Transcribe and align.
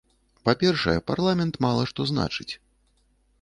Па-першае, 0.47 0.95
парламент 1.11 1.61
мала 1.67 1.83
што 1.93 2.01
значыць. 2.13 2.49